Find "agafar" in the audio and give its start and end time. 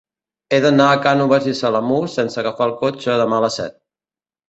2.45-2.71